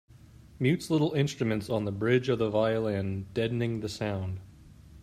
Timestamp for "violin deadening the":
2.49-3.87